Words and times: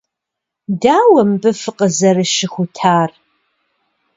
Дауэ 0.81 1.21
мыбы 1.29 1.51
фыкъызэрыщыхутар? 1.61 3.09